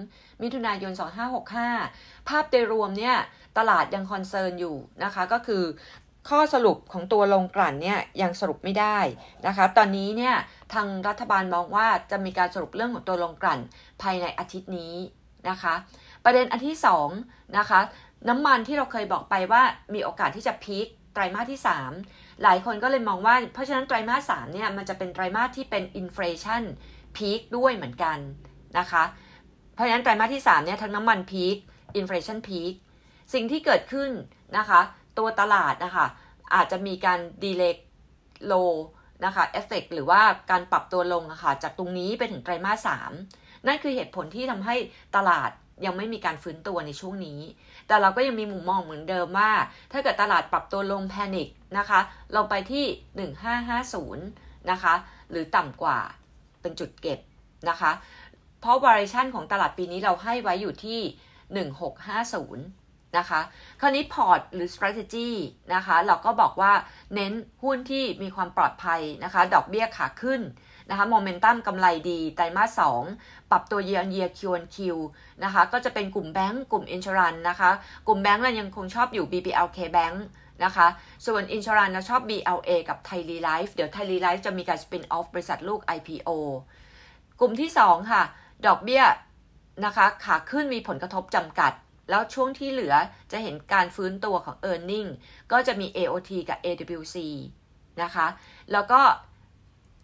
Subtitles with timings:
[0.00, 0.92] 3 มิถุนายน
[1.60, 3.16] 2565 ภาพโดยรวมเนี่ย
[3.58, 5.64] ตลาดยัง concern อยู่นะคะ ก็คือ
[6.28, 8.98] ข้อสรุปของตัวโรงกลั่นเนี่ยยังสรุปไม่ได้
[9.46, 10.34] นะคะ ตอนนี้เนี่ย
[10.74, 13.60] ทางรัฐบาลมองว่าจะมีการสรุปเรื่องของตัวโรงกลั่น
[14.02, 14.94] ภายในอาทิตย์นี้
[15.50, 15.74] นะคะ
[16.24, 16.76] ประเด็นอันที่
[17.14, 17.80] 2นะคะ
[18.28, 19.62] น้ำมันที่เราเคยบอกไปว่า
[19.94, 21.60] มีโอกาสที่จะ peak ไตรมาสที่
[22.00, 26.62] 3 หลายคนก็เลยมองว่า เพราะฉะนั้นไตรมาส3เนี่ยมันจะเป็นไตรมาสที่เป็น inflation
[27.16, 28.18] peak ด้วยเหมือนกัน
[28.78, 29.02] นะคะ
[29.76, 31.56] เพราะฉะนั้นไตรมาสที่3เนี่ยทั้งน้ำมัน peak
[31.96, 32.72] inflation peak
[33.34, 34.10] สิ่งที่เกิดขึ้น
[34.58, 34.80] นะคะ
[35.18, 36.06] ตัวตลาดนะคะ
[36.54, 37.84] อาจจะมีการ delay
[38.46, 38.52] โล
[39.24, 43.12] นะคะเอฟเฟกหรือว่าการปรับตัวลงนะคะจากตรงนี้ไปถึงไตรมาสสาม
[43.66, 44.76] นั่นคือเหตุผลที่ทำให้
[45.16, 45.50] ตลาด
[45.84, 47.40] ยังไม่มีการฟื้นตัวในช่วงนี้
[47.86, 49.50] แต่เราก็ยังมีมุมมองเหมือนเดิมว่า
[49.92, 52.00] ถ้าเกิดตลาดปรับตัวลง panic นะคะ
[52.36, 52.84] ลงไปที่
[53.98, 54.94] 1550 นะคะ
[55.30, 55.98] หรือต่ำกว่า
[56.60, 57.18] เป็นจุดเก็บ
[57.68, 57.90] นะคะ
[58.60, 61.00] เพราะ valuation ของตลาดปีนี้เราให้ไว้อยู่ที่
[62.28, 63.40] 1650 นะคะ
[63.80, 65.30] คราวนี้พอร์ตหรือ strategy
[65.74, 66.72] นะคะ เราก็บอกว่า
[67.14, 70.40] เน้นหุ้นที่มีความปลอดภัยนะคะ ดอกเบี้ยขาขึ้น
[70.90, 72.80] นะคะโมเมนตัมกำไรดีไตรมาส
[73.14, 74.76] 2ปรับตัว year on year Q on Q
[75.44, 77.70] นะคะ ก็จะเป็นกลุ่มแบงก์กลุ่มอินช r รันนะคะ
[78.06, 80.16] กลุ่มแบงก์เรายังคงชอบอยู่ BBL KBANK
[80.64, 80.86] นะคะ
[81.26, 86.30] ส่วนอินช r รันเราชอบ BLA กับไทยรีไลฟ์เดี๋ยวไทยรีไลฟ์จะมีการ spin off บริษัทลูก IPO
[87.40, 88.22] กลุ่มที่ 2 ค่ะ
[88.66, 89.04] ดอกเบี้ย
[89.84, 91.72] นะคะขาขึ้นมีผลกระทบจำกัด
[92.10, 92.94] แล้วช่วงที่เหลือ
[93.32, 95.10] จะเห็นการฟื้นตัวของ e a r n i n g
[95.52, 97.16] ก็จะมี AOT กับ AWC
[98.02, 98.26] นะคะ
[98.72, 99.00] แล้วก็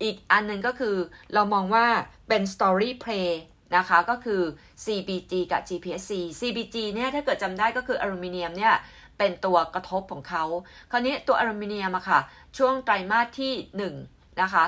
[0.02, 0.96] อีกอันหนึ่งก็คือ
[1.34, 1.86] เรามองว่า
[2.28, 3.30] เป็น story play
[3.76, 4.42] นะคะก็คือ
[4.84, 8.74] CBG กับ GPSC CBG เนี่ยถ้าเกิดจำได้ก็คืออลูมิเนียมเนี่ย
[9.18, 10.44] เป็นตัวกระทบของเขา
[10.90, 12.20] คราวนี้ตัวอลูมิเนียมอะค่ะ
[12.58, 13.52] ช่วงไตรมาสที่
[13.96, 14.64] 1นะคะ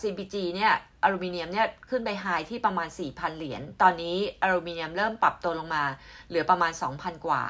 [0.00, 0.72] CBG เนี่ย
[1.04, 5.84] อลูมิเนียมเนี่ยขึ้นไปไฮที่ประมาณ 4,000 เหรียญ ตอนนี้อลูมิเนียมเริ่มปรับตัวลงมา
[6.28, 7.42] เหลือประมาณ 2,000 กว่า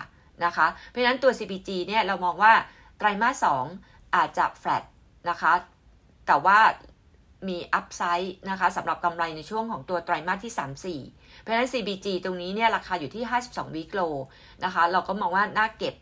[0.44, 2.52] นะคะ เพราะฉะนั้นตัว CBG เนี่ยเรามองว่า
[2.98, 3.46] ไตรมาส
[3.80, 4.82] 2 อาจจะแฟลต
[5.30, 5.52] นะคะ
[6.26, 6.58] แต่ว่า
[7.48, 14.00] มีอัพไซด์นะคะสำหรับกำไรในช่วงของตัวไตรมาสที่ 3-4 เพราะฉะนั้น CBG ตรงนี้เนี่ยราคาอยู่ที่ 52 วิกโล
[14.64, 15.94] นะคะ เราก็มองว่าน่าเก็บ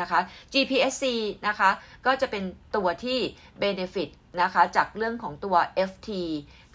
[0.00, 0.20] นะคะ
[0.52, 1.04] GPSC
[1.46, 1.70] นะคะ
[2.06, 2.44] ก็จะเป็น
[2.76, 3.18] ตัวที่
[3.62, 4.08] benefit
[4.42, 5.56] นะคะจากเรื่องของตัว
[5.90, 6.10] FT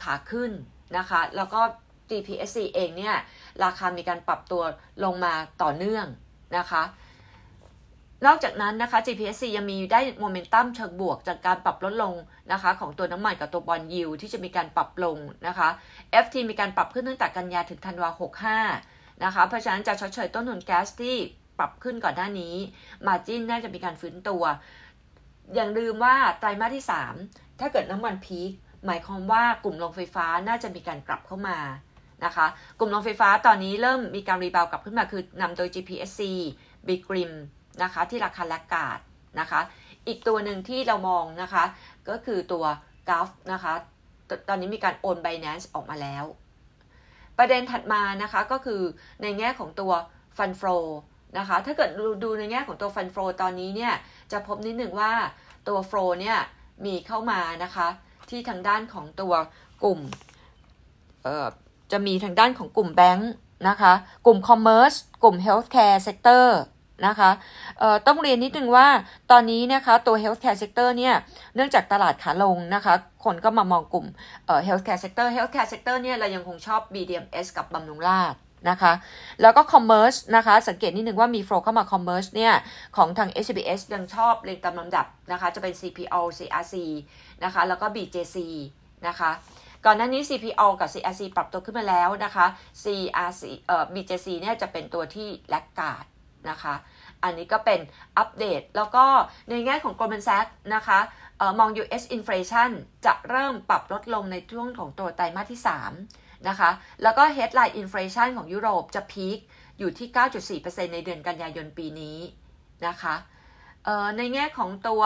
[0.04, 0.52] ขาขึ้น
[0.98, 1.62] นะคะแล้วก็
[2.10, 3.16] GPSC เองเนี่ย
[3.64, 4.64] ราคามีการปรับตัว
[5.04, 6.06] ลงมาต่อเนื่อง
[6.58, 6.84] นะคะ
[8.26, 12.14] นอกจากนั้นนะคะ GPSC ยังมีได้โมเมนตัมเชิงบวกจากการปรับลดลง
[12.52, 15.70] นะคะของตัวน้ำมันกับตัวบอลยิวที่จะมีการปรับลงนะคะ
[16.24, 18.10] FT มีการปรับขึ้นตั้งแต่กันยาถึงธันวา
[18.66, 21.18] 65นะคะเพราะฉะนั้นจะชดเชยต้นทุนแก๊สที่
[21.60, 22.56] ปรับขึ้นก่อนหน้านี้
[23.08, 24.44] มาจิ้นน่าจะมีการฟื้นตัว
[25.54, 26.86] อย่างลืมว่าไตรมาสที่
[27.22, 28.52] 3 ถ้าเกิดน้ำมันพีค
[28.86, 31.58] หมายความว่ากลุ่มโรงไฟฟ้าน่าจะมีการกลับเข้ามา
[32.26, 32.46] นะคะ
[32.80, 36.22] กลุ่มโรงไฟฟ้าตอนนี้เริ่มมีการรีบาวกลับขึ้นมาคือนำโดย GPSC
[36.88, 37.32] b i g r i m
[37.84, 39.00] นะคะที่ราคาแลกกาด
[39.40, 39.62] นะคะ
[40.08, 41.64] อีกตัวหนึ่งที่เรามองนะคะ
[42.10, 42.66] ก็คือตัว
[43.10, 43.74] g u f นะคะ
[44.50, 46.24] ตอนนี้มีการโอน Binance ออกมาแล้ว
[47.38, 48.82] ประเด็นถัดมานะคะก็คือ
[49.22, 49.92] ในแง่ของตัว
[50.38, 50.86] Fund Flow
[51.38, 51.90] นะคะ ถ้าเกิด
[52.24, 53.94] ดูในแง่ของตัว Fund Flow ตอนนี้เนี่ย
[54.32, 55.12] จะพบนิดหนึ่งว่า
[55.68, 56.38] ตัว Flow เนี่ย
[56.86, 57.88] มีเข้ามานะคะ
[58.30, 59.34] ที่ทางด้านของตัว
[59.84, 60.00] กลุ่ม
[61.24, 61.48] เอ่อ
[61.92, 63.32] จะมีทางด้านของกลุ่มแบงค์
[63.70, 63.94] นะคะ
[64.26, 66.60] กลุ่ม commerce กลุ่ม healthcare sector
[67.08, 67.32] นะคะ
[68.08, 68.88] ต้องเรียนนิดนึงว่า
[69.32, 71.16] ตอนนี้นะคะตัว healthcare sector เนี่ย
[71.56, 72.94] เนื่องจากตลาดขาลงนะคะ
[73.24, 74.06] คนก็มามองกลุ่ม
[74.68, 78.36] healthcare sector healthcare sector เนี่ยเรายังคงชอบ BDMS กับบำรุงราษฎร์
[78.70, 78.94] นะคะ
[79.42, 82.54] แล้วก็ commerce นะคะ สังเกตนิดนึงว่ามี flow เข้ามา commerce เนี่ย
[82.98, 86.76] ของทาง SCBS ยังชอบเรียงตามลำดับนะคะ จะเป็น CPALL CRC
[87.44, 88.38] นะคะ แล้วก็ BJC
[89.08, 89.32] นะคะ
[89.86, 92.46] ก่อนหน้านี้ CPO กับ CRC ปรับตัวขึ้นมาแล้วนะคะ
[92.84, 96.06] CRC เอ่อ BJC เนี่ยจะเป็นตัวที่แลกกาด
[96.50, 96.76] นะคะ
[97.24, 97.80] อันนี้ก็เป็น
[98.18, 99.06] อัปเดต แล้วก็
[99.50, 101.00] ในแง่ของ Goldman Sachs นะคะ
[101.40, 102.70] ออมอง US inflation
[103.06, 106.70] จะเริ่มปรับลดลงในช่วงของตัวไตรมาสที่ 3 นะคะ
[107.04, 109.40] แล้วก็ headline inflation ของยุโรปจะพีค
[109.80, 110.08] อยู่ที่
[110.60, 112.18] 9.4%ในเดือนกันยายนปีนี้
[112.88, 113.16] นะคะ
[114.18, 115.02] ในแง่ของตัว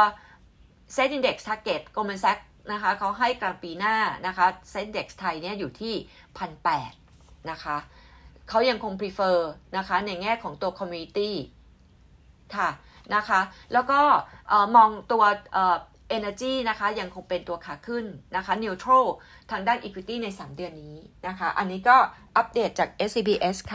[0.95, 3.95] Set Index Target Goldman Sachs นะคะเขาให้กลางปีหน้า
[4.27, 5.95] นะคะ Set Index ไทยเนี่ยอยู่ที่
[6.75, 7.77] 1,800 นะคะ
[8.49, 9.37] เขายังคง prefer
[9.77, 11.31] นะคะในแง่ของตัว community
[12.55, 12.69] ค่ะ
[13.15, 13.41] นะคะ
[13.73, 13.99] แล้วก็
[14.75, 15.23] มองตัว
[16.17, 18.05] energy นะคะยังคงเป็นตัวขาขึ้น
[18.35, 19.05] นะคะ neutral
[19.51, 20.95] ทางด้าน equity ใน 3 เดือนนี้
[21.27, 21.97] นะคะ อันนี้ก็
[22.37, 23.65] อัปเดตจาก SCBS ค่ะ